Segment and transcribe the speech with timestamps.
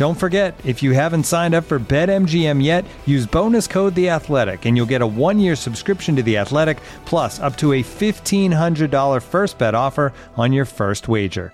[0.00, 4.64] Don't forget, if you haven't signed up for BetMGM yet, use bonus code The Athletic,
[4.64, 8.90] and you'll get a one-year subscription to The Athletic, plus up to a fifteen hundred
[8.90, 11.52] dollar first bet offer on your first wager.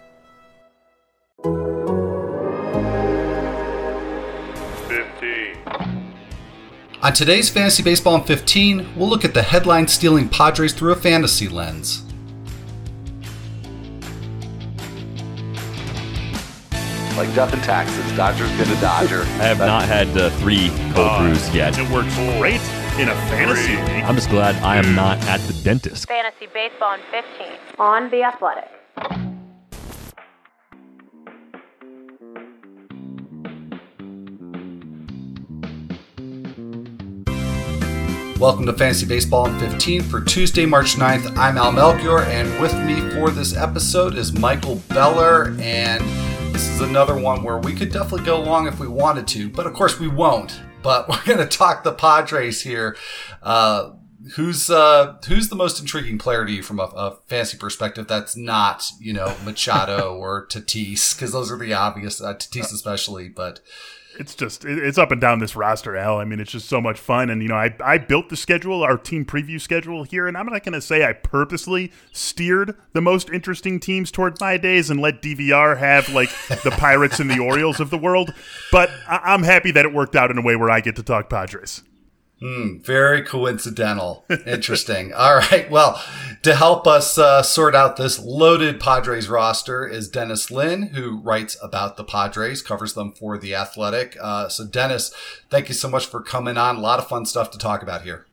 [4.86, 5.56] Fifteen.
[7.02, 10.94] On today's Fantasy Baseball in 15, we'll look at the headline stealing Padres through a
[10.94, 12.05] fantasy lens.
[17.16, 18.04] Like death and taxes.
[18.16, 19.22] Dodger's been a Dodger.
[19.40, 21.78] I have not had uh, three cold brews yet.
[21.78, 22.60] It works great
[23.00, 24.04] in a fantasy league.
[24.04, 26.06] I'm just glad I am not at the dentist.
[26.08, 27.46] Fantasy Baseball in 15
[27.78, 28.70] on The Athletic.
[38.38, 41.34] Welcome to Fantasy Baseball in 15 for Tuesday, March 9th.
[41.38, 45.56] I'm Al Melchior, and with me for this episode is Michael Beller.
[45.58, 46.25] And this
[46.76, 49.72] is another one where we could definitely go long if we wanted to, but of
[49.72, 50.60] course we won't.
[50.82, 52.98] But we're going to talk the Padres here.
[53.42, 53.92] Uh,
[54.34, 58.06] who's uh, who's the most intriguing player to you from a, a fantasy perspective?
[58.08, 63.30] That's not you know Machado or Tatis because those are the obvious uh, Tatis especially,
[63.30, 63.60] but
[64.18, 66.18] it's just it's up and down this roster, Al.
[66.18, 67.30] I mean, it's just so much fun.
[67.30, 70.46] And you know, I I built the schedule, our team preview schedule here, and I'm
[70.46, 75.00] not going to say I purposely steered the most interesting teams toward my days and
[75.00, 76.30] let DVR have like
[76.64, 78.32] the Pirates and the Orioles of the world.
[78.72, 81.02] But I- I'm happy that it worked out in a way where I get to
[81.02, 81.82] talk Padres.
[82.40, 84.26] Hmm, very coincidental.
[84.46, 85.12] Interesting.
[85.16, 85.70] All right.
[85.70, 86.02] Well,
[86.42, 91.56] to help us uh, sort out this loaded Padres roster is Dennis Lin, who writes
[91.62, 94.18] about the Padres, covers them for The Athletic.
[94.20, 95.14] Uh, so, Dennis,
[95.48, 96.76] thank you so much for coming on.
[96.76, 98.26] A lot of fun stuff to talk about here.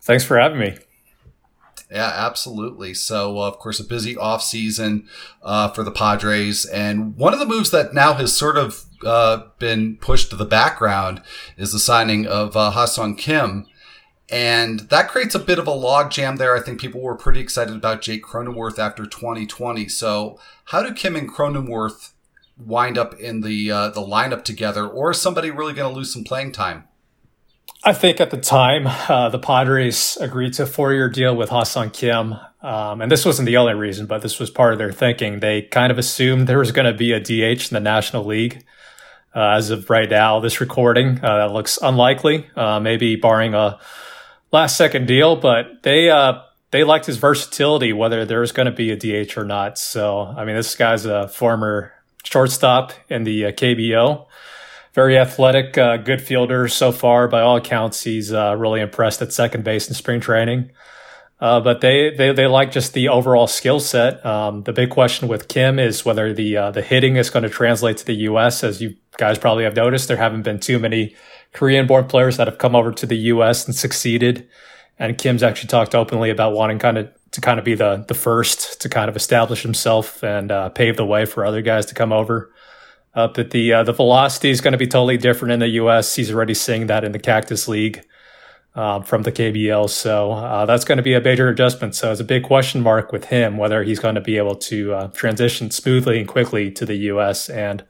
[0.00, 0.78] Thanks for having me.
[1.90, 2.94] Yeah, absolutely.
[2.94, 5.08] So, uh, of course, a busy off season
[5.42, 9.44] uh, for the Padres, and one of the moves that now has sort of uh,
[9.58, 11.22] been pushed to the background
[11.56, 13.66] is the signing of uh, Ha-Seong Kim,
[14.30, 16.56] and that creates a bit of a logjam there.
[16.56, 19.88] I think people were pretty excited about Jake Cronenworth after 2020.
[19.88, 22.12] So, how do Kim and Cronenworth
[22.58, 26.12] wind up in the uh, the lineup together, or is somebody really going to lose
[26.12, 26.84] some playing time?
[27.82, 31.48] I think at the time, uh, the Padres agreed to a four year deal with
[31.48, 32.34] Ha-Seong Kim.
[32.62, 35.40] Um, and this wasn't the only reason, but this was part of their thinking.
[35.40, 38.64] They kind of assumed there was going to be a DH in the National League.
[39.34, 43.78] Uh, as of right now, this recording, uh, that looks unlikely, uh, maybe barring a
[44.50, 46.40] last second deal, but they, uh,
[46.72, 49.78] they liked his versatility, whether there's going to be a DH or not.
[49.78, 51.92] So, I mean, this guy's a former
[52.24, 54.26] shortstop in the uh, KBO
[54.92, 57.28] very athletic, uh, good fielder so far.
[57.28, 60.72] By all accounts, he's really impressed at second base in spring training.
[61.40, 64.24] Uh, but they, they they like just the overall skill set.
[64.26, 67.48] Um, the big question with Kim is whether the uh, the hitting is going to
[67.48, 68.62] translate to the U.S.
[68.62, 71.16] As you guys probably have noticed, there haven't been too many
[71.54, 73.64] Korean-born players that have come over to the U.S.
[73.64, 74.46] and succeeded.
[74.98, 78.14] And Kim's actually talked openly about wanting kind of to kind of be the the
[78.14, 81.94] first to kind of establish himself and uh, pave the way for other guys to
[81.94, 82.52] come over.
[83.14, 86.14] Uh, but the uh, the velocity is going to be totally different in the U.S.
[86.14, 88.04] He's already seeing that in the Cactus League
[88.74, 91.94] uh, from the KBL, so uh, that's going to be a major adjustment.
[91.94, 94.94] So it's a big question mark with him whether he's going to be able to
[94.94, 97.50] uh, transition smoothly and quickly to the U.S.
[97.50, 97.84] And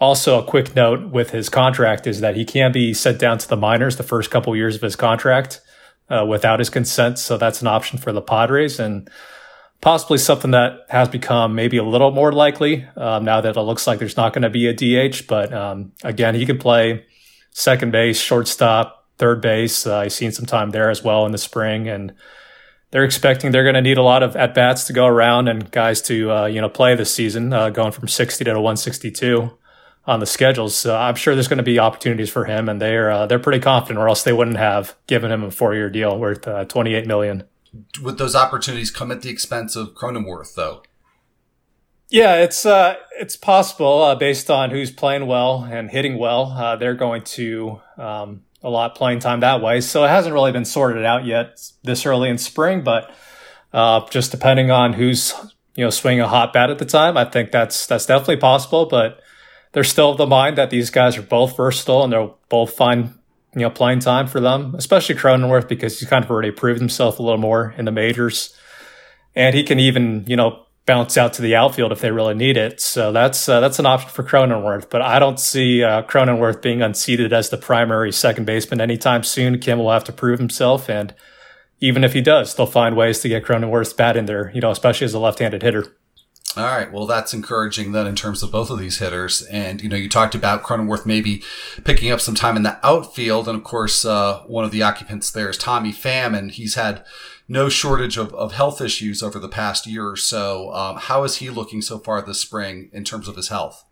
[0.00, 3.48] also, a quick note with his contract is that he can be sent down to
[3.48, 5.60] the minors the first couple years of his contract
[6.10, 7.18] uh, without his consent.
[7.18, 9.08] So that's an option for the Padres and
[9.80, 13.86] possibly something that has become maybe a little more likely um, now that it looks
[13.86, 15.26] like there's not going to be a DH.
[15.26, 17.06] But um, again, he can play
[17.52, 19.86] second base, shortstop, third base.
[19.86, 22.12] Uh, I've seen some time there as well in the spring, and
[22.90, 25.70] they're expecting they're going to need a lot of at bats to go around and
[25.70, 29.56] guys to uh, you know play this season, uh, going from 60 to 162.
[30.04, 30.76] on the schedules.
[30.76, 33.60] So I'm sure there's going to be opportunities for him, and they're uh, they're pretty
[33.60, 37.06] confident, or else they wouldn't have given him a four year deal worth uh, 28
[37.06, 37.44] million.
[38.02, 40.82] Would those opportunities come at the expense of Cronenworth, though?
[42.10, 46.52] Yeah, it's uh, it's possible uh, based on who's playing well and hitting well.
[46.52, 49.80] Uh, they're going to um, a lot playing time that way.
[49.80, 53.12] So it hasn't really been sorted out yet this early in spring, but
[53.72, 55.34] uh, just depending on who's
[55.74, 58.86] you know swinging a hot bat at the time, I think that's that's definitely possible.
[58.86, 59.20] But
[59.72, 63.14] they're still of the mind that these guys are both versatile and they'll both find
[63.54, 67.18] you know playing time for them, especially Cronenworth because he's kind of already proved himself
[67.18, 68.56] a little more in the majors,
[69.34, 72.56] and he can even you know bounce out to the outfield if they really need
[72.56, 72.80] it.
[72.80, 74.90] So that's uh, that's an option for Cronenworth.
[74.90, 79.58] But I don't see uh, Cronenworth being unseated as the primary second baseman anytime soon.
[79.58, 81.14] Kim will have to prove himself, and
[81.80, 84.50] even if he does, they'll find ways to get Cronenworth's bat in there.
[84.54, 85.96] You know, especially as a left-handed hitter.
[86.56, 86.92] All right.
[86.92, 89.42] Well, that's encouraging then in terms of both of these hitters.
[89.42, 91.42] And, you know, you talked about Cronenworth maybe
[91.84, 93.48] picking up some time in the outfield.
[93.48, 97.04] And of course, uh, one of the occupants there is Tommy Pham, and he's had
[97.48, 100.72] no shortage of, of health issues over the past year or so.
[100.72, 103.84] Um, how is he looking so far this spring in terms of his health?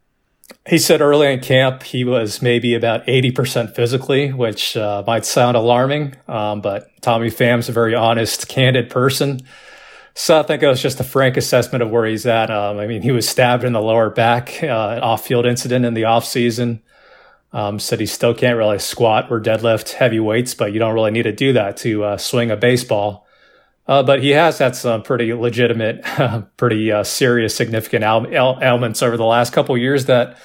[0.68, 5.56] He said early in camp he was maybe about 80% physically, which uh, might sound
[5.56, 9.40] alarming, um, but Tommy Pham's a very honest, candid person.
[10.22, 12.50] So I think it was just a frank assessment of where he's at.
[12.50, 16.05] Um, I mean, he was stabbed in the lower back, uh, off-field incident in the
[16.05, 16.82] off season.
[17.55, 21.11] Um, said he still can't really squat or deadlift heavy weights, but you don't really
[21.11, 23.26] need to do that to uh, swing a baseball.
[23.88, 26.05] Uh, but he has had some pretty legitimate,
[26.58, 30.37] pretty uh, serious, significant ailments over the last couple years that,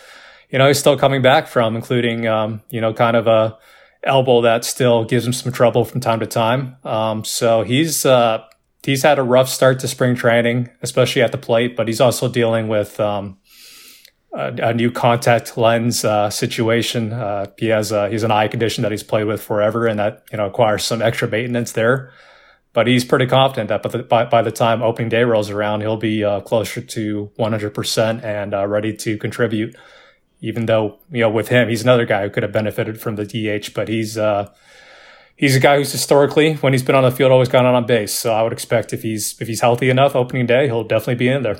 [0.49, 3.57] you know, he's still coming back from, including, um, you know, kind of a
[4.03, 6.77] elbow that still gives him some trouble from time to time.
[6.85, 8.45] Um, so he's, uh,
[8.85, 12.27] he's had a rough start to spring training, especially at the plate, but he's also
[12.27, 13.37] dealing with, um,
[14.33, 17.13] a, a, new contact lens uh, situation.
[17.13, 20.25] Uh, he has a, he's an eye condition that he's played with forever, and that
[20.29, 22.11] you know requires some extra maintenance there
[22.75, 25.79] but he's pretty confident that by the, by, by the time opening day rolls around,
[25.79, 29.77] he'll be uh, closer to 100% and uh, ready to contribute.
[30.41, 33.23] Even though, you know, with him, he's another guy who could have benefited from the
[33.25, 34.53] DH, but he's, uh,
[35.35, 37.85] he's a guy who's historically, when he's been on the field, always gone on on
[37.85, 38.13] base.
[38.13, 41.27] So I would expect if he's, if he's healthy enough opening day, he'll definitely be
[41.27, 41.59] in there.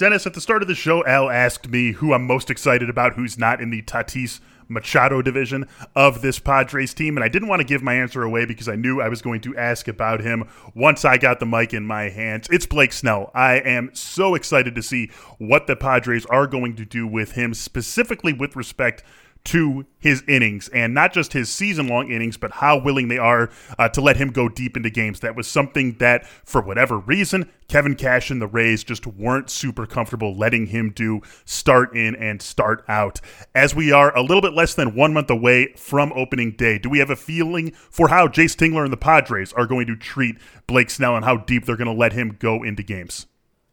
[0.00, 3.16] Dennis, at the start of the show, Al asked me who I'm most excited about
[3.16, 7.18] who's not in the Tatis Machado division of this Padres team.
[7.18, 9.42] And I didn't want to give my answer away because I knew I was going
[9.42, 12.48] to ask about him once I got the mic in my hands.
[12.50, 13.30] It's Blake Snell.
[13.34, 17.52] I am so excited to see what the Padres are going to do with him,
[17.52, 19.04] specifically with respect
[19.44, 23.50] to his innings and not just his season long innings, but how willing they are
[23.78, 25.20] uh, to let him go deep into games.
[25.20, 29.86] That was something that, for whatever reason, Kevin Cash and the Rays just weren't super
[29.86, 33.20] comfortable letting him do start in and start out.
[33.54, 36.90] As we are a little bit less than one month away from opening day, do
[36.90, 40.36] we have a feeling for how Jayce Tingler and the Padres are going to treat
[40.66, 43.26] Blake Snell and how deep they're going to let him go into games?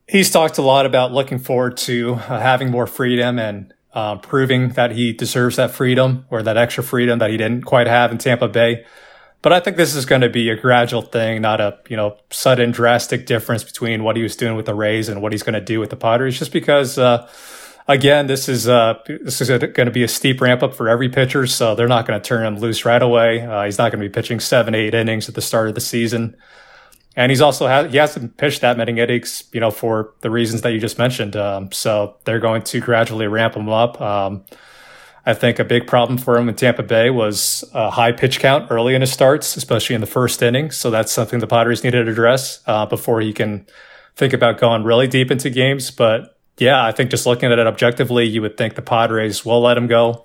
[0.08, 4.70] He's talked a lot about looking forward to uh, having more freedom and uh, proving
[4.70, 8.18] that he deserves that freedom or that extra freedom that he didn't quite have in
[8.18, 8.86] Tampa Bay.
[9.42, 12.18] But I think this is going to be a gradual thing, not a you know
[12.30, 15.54] sudden drastic difference between what he was doing with the Rays and what he's going
[15.54, 16.40] to do with the Padres.
[16.40, 17.30] Just because, uh,
[17.88, 21.10] again, this is uh, this is going to be a steep ramp up for every
[21.10, 23.42] pitcher, so they're not going to turn him loose right away.
[23.42, 25.82] Uh, he's not going to be pitching seven, eight innings at the start of the
[25.82, 26.36] season.
[27.18, 30.62] And he's also ha- he hasn't pitched that many innings, you know, for the reasons
[30.62, 31.36] that you just mentioned.
[31.36, 34.00] Um, so they're going to gradually ramp him up.
[34.00, 34.46] Um,
[35.26, 38.68] I think a big problem for him in Tampa Bay was a high pitch count
[38.70, 40.70] early in his starts, especially in the first inning.
[40.70, 43.66] So that's something the Padres needed to address uh, before he can
[44.16, 45.90] think about going really deep into games.
[45.90, 49.62] But yeah, I think just looking at it objectively, you would think the Padres will
[49.62, 50.24] let him go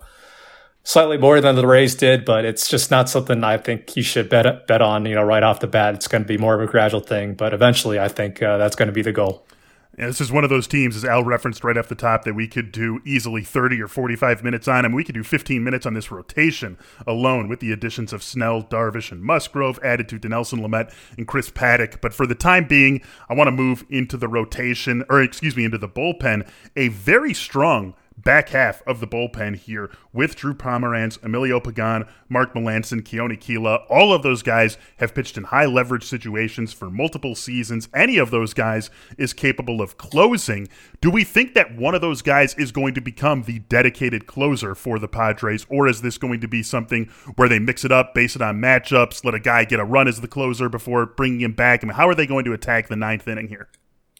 [0.84, 4.28] slightly more than the Rays did, but it's just not something I think you should
[4.28, 5.06] bet bet on.
[5.06, 7.34] You know, right off the bat, it's going to be more of a gradual thing,
[7.34, 9.46] but eventually, I think uh, that's going to be the goal.
[9.94, 12.48] This is one of those teams, as Al referenced right off the top, that we
[12.48, 14.86] could do easily 30 or 45 minutes on.
[14.86, 18.22] I mean, we could do 15 minutes on this rotation alone with the additions of
[18.22, 22.00] Snell, Darvish, and Musgrove added to Dinelson Lamet and Chris Paddack.
[22.00, 25.66] But for the time being, I want to move into the rotation, or excuse me,
[25.66, 26.48] into the bullpen.
[26.74, 32.54] A very strong back half of the bullpen here with Drew Pomeranz, Emilio Pagan, Mark
[32.54, 33.84] Melancon, Keone Kela.
[33.88, 37.88] All of those guys have pitched in high leverage situations for multiple seasons.
[37.94, 40.68] Any of those guys is capable of closing.
[41.00, 44.74] Do we think that one of those guys is going to become the dedicated closer
[44.74, 48.14] for the Padres, or is this going to be something where they mix it up,
[48.14, 51.40] base it on matchups, let a guy get a run as the closer before bringing
[51.40, 51.82] him back?
[51.82, 53.68] I mean, how are they going to attack the ninth inning here?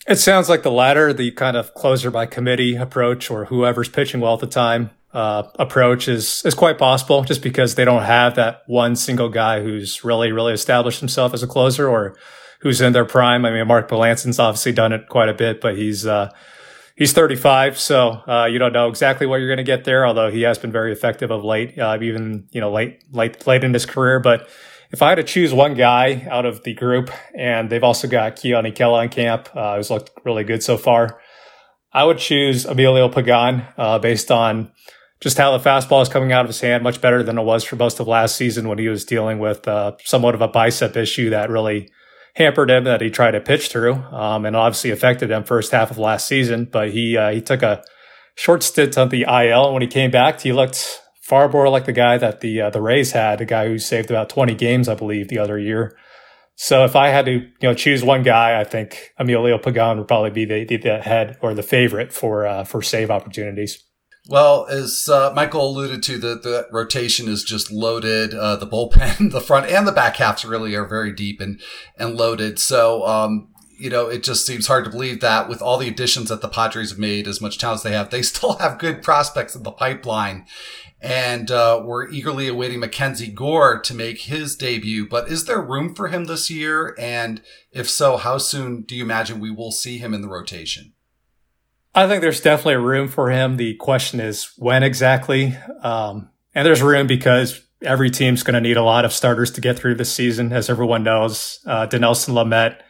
[0.09, 4.21] It sounds like the latter, the kind of closer by committee approach, or whoever's pitching
[4.21, 7.23] well at the time uh, approach is is quite possible.
[7.23, 11.43] Just because they don't have that one single guy who's really really established himself as
[11.43, 12.17] a closer, or
[12.61, 13.45] who's in their prime.
[13.45, 16.31] I mean, Mark Melancon's obviously done it quite a bit, but he's uh,
[16.97, 20.07] he's 35, so uh, you don't know exactly what you're going to get there.
[20.07, 23.63] Although he has been very effective of late, uh, even you know late late late
[23.63, 24.49] in his career, but
[24.93, 28.37] if I had to choose one guy out of the group, and they've also got
[28.37, 31.21] Keone Kela in camp, uh, who's looked really good so far,
[31.93, 34.71] I would choose Emilio Pagan uh, based on
[35.21, 37.65] just how the fastball is coming out of his hand, much better than it was
[37.65, 40.97] for most of last season when he was dealing with uh, somewhat of a bicep
[40.97, 41.89] issue that really
[42.35, 45.91] hampered him that he tried to pitch through, um, and obviously affected him first half
[45.91, 46.69] of last season.
[46.71, 47.83] But he uh, he took a
[48.35, 51.02] short stint on the IL, and when he came back, he looked
[51.33, 54.11] far more like the guy that the uh, the Rays had, a guy who saved
[54.11, 55.97] about 20 games, I believe, the other year.
[56.57, 60.09] So if I had to, you know, choose one guy, I think Emilio Pagan would
[60.09, 63.83] probably be the, the, the head or the favorite for uh, for save opportunities.
[64.29, 68.35] Well, as uh, Michael alluded to, the, the rotation is just loaded.
[68.35, 71.63] Uh, the bullpen, the front and the back halves really are very deep and,
[71.97, 72.59] and loaded.
[72.59, 73.49] So, um,
[73.79, 76.49] you know, it just seems hard to believe that with all the additions that the
[76.49, 79.63] Padres have made, as much talent as they have, they still have good prospects in
[79.63, 80.45] the pipeline
[81.03, 85.07] and uh, we're eagerly awaiting Mackenzie Gore to make his debut.
[85.09, 86.95] But is there room for him this year?
[86.97, 87.43] And
[87.73, 90.93] if so, how soon do you imagine we will see him in the rotation?
[91.93, 93.57] I think there's definitely room for him.
[93.57, 95.57] The question is when exactly.
[95.83, 99.61] Um, and there's room because every team's going to need a lot of starters to
[99.61, 101.59] get through this season, as everyone knows.
[101.67, 102.81] Uh, Dinelson Lamet,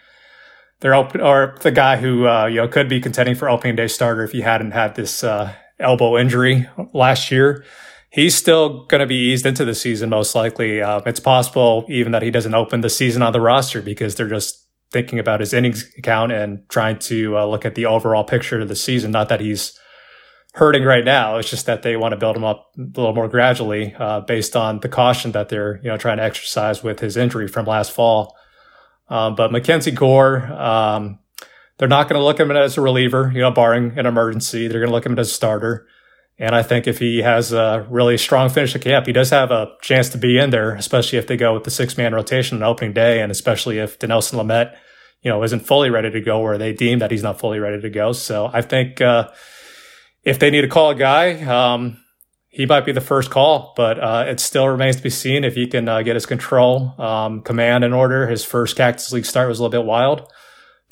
[0.81, 3.89] they're open, or the guy who uh, you know could be contending for opening day
[3.89, 7.65] starter if he hadn't had this uh, elbow injury last year
[8.13, 10.81] he's still going to be eased into the season most likely.
[10.81, 14.29] Uh, it's possible even that he doesn't open the season on the roster because they're
[14.29, 18.61] just thinking about his innings count and trying to uh, look at the overall picture
[18.61, 19.11] of the season.
[19.11, 19.79] Not that he's
[20.53, 21.39] hurting right now.
[21.39, 24.55] It's just that they want to build him up a little more gradually uh, based
[24.55, 27.91] on the caution that they're you know trying to exercise with his injury from last
[27.91, 28.37] fall.
[29.09, 30.45] Um, but Mackenzie Gore.
[30.53, 31.19] Um,
[31.79, 34.69] they're not going to look at him as a reliever, you know, barring an emergency.
[34.69, 35.89] They're going to look at him as a starter.
[36.43, 39.53] And I think if he has a really strong finish to camp, he does have
[39.53, 42.57] a chance to be in there, especially if they go with the six man rotation
[42.57, 44.75] on opening day, and especially if Dinelson Lamet,
[45.23, 47.81] you know, isn't fully ready to go, or they deem that he's not fully ready
[47.81, 48.11] to go.
[48.11, 49.29] So I think uh,
[50.25, 51.99] if they need to call a guy, um,
[52.49, 55.55] he might be the first call, but uh, it still remains to be seen if
[55.55, 58.27] he can uh, get his control, um, command in order.
[58.27, 60.29] His first Cactus League start was a little bit wild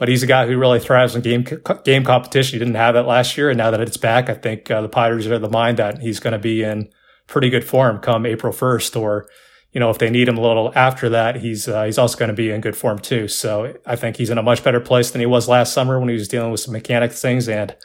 [0.00, 1.46] but he's a guy who really thrives in game
[1.84, 2.54] game competition.
[2.54, 4.88] He didn't have it last year, and now that it's back, I think uh, the
[4.88, 6.88] Pirates are the mind that he's going to be in
[7.26, 9.28] pretty good form come April first, or
[9.72, 12.30] you know if they need him a little after that, he's uh, he's also going
[12.30, 13.28] to be in good form too.
[13.28, 16.08] So I think he's in a much better place than he was last summer when
[16.08, 17.76] he was dealing with some mechanic things, and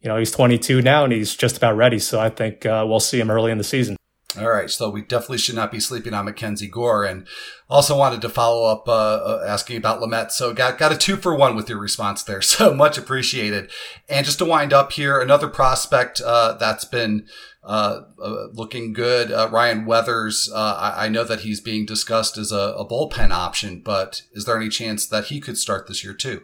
[0.00, 1.98] you know he's 22 now and he's just about ready.
[1.98, 3.96] So I think uh, we'll see him early in the season.
[4.36, 7.26] All right, so we definitely should not be sleeping on Mackenzie Gore, and
[7.70, 10.32] also wanted to follow up uh, uh, asking about Lamet.
[10.32, 13.70] So got got a two for one with your response there, so much appreciated.
[14.08, 17.26] And just to wind up here, another prospect uh, that's been
[17.62, 20.50] uh, uh looking good, uh, Ryan Weathers.
[20.52, 24.56] I, I, know that he's being discussed as a, a, bullpen option, but is there
[24.56, 26.42] any chance that he could start this year too?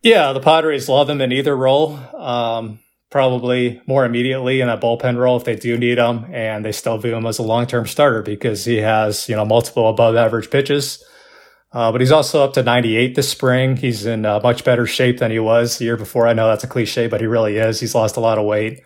[0.00, 1.98] Yeah, the Padres love him in either role.
[2.16, 2.78] Um,
[3.12, 6.96] probably more immediately in a bullpen role if they do need him, and they still
[6.98, 10.50] view him as a long term starter because he has you know multiple above average
[10.50, 11.04] pitches.
[11.72, 13.76] Uh, but he's also up to 98 this spring.
[13.76, 16.26] He's in uh, much better shape than he was the year before.
[16.26, 17.80] I know that's a cliche, but he really is.
[17.80, 18.82] He's lost a lot of weight,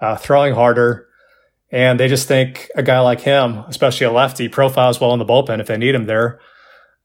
[0.00, 1.08] uh, throwing harder.
[1.72, 5.24] And they just think a guy like him, especially a lefty, profiles well in the
[5.24, 6.40] bullpen if they need him there.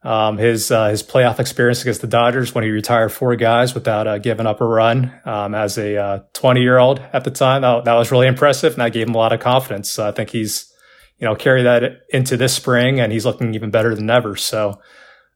[0.04, 4.06] Um, his uh, his playoff experience against the Dodgers when he retired four guys without
[4.06, 7.62] uh, giving up a run um, as a 20 uh, year old at the time
[7.62, 9.90] that, that, was really impressive and that gave him a lot of confidence.
[9.90, 10.74] So I think he's
[11.20, 14.36] you know carry that into this spring and he's looking even better than ever.
[14.36, 14.82] So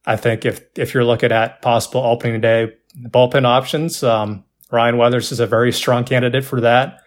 [0.05, 5.31] I think if if you're looking at possible opening day bullpen options, um, Ryan Weathers
[5.31, 7.00] is a very strong candidate for that.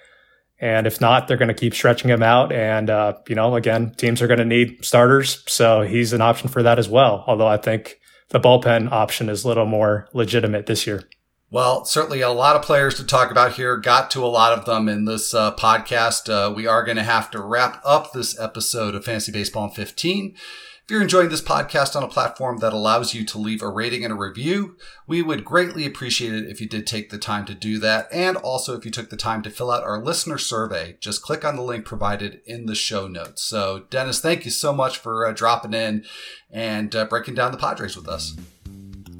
[0.61, 2.53] And if not, they're going to keep stretching him out.
[2.53, 5.43] And, uh, you know, again, teams are going to need starters.
[5.47, 7.25] So he's an option for that as well.
[7.27, 7.99] Although I think
[8.29, 11.09] the bullpen option is a little more legitimate this year.
[11.53, 13.77] Well, certainly a lot of players to talk about here.
[13.77, 16.33] Got to a lot of them in this uh, podcast.
[16.33, 19.71] Uh, we are going to have to wrap up this episode of Fantasy Baseball in
[19.71, 20.37] 15.
[20.91, 24.03] If you're enjoying this podcast on a platform that allows you to leave a rating
[24.03, 24.75] and a review,
[25.07, 28.09] we would greatly appreciate it if you did take the time to do that.
[28.11, 31.45] And also if you took the time to fill out our listener survey, just click
[31.45, 33.41] on the link provided in the show notes.
[33.41, 36.05] So, Dennis, thank you so much for uh, dropping in
[36.51, 38.35] and uh, breaking down the Padres with us.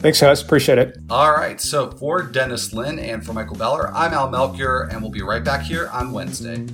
[0.01, 0.43] Thanks, guys.
[0.43, 0.99] Appreciate it.
[1.09, 1.61] All right.
[1.61, 5.45] So, for Dennis Lin and for Michael Beller, I'm Al Melchior, and we'll be right
[5.45, 6.67] back here on Wednesday.